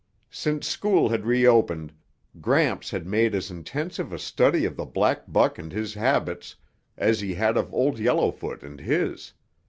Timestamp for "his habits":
5.71-6.55